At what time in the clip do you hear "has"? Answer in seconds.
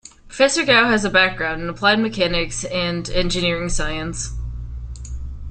0.89-1.05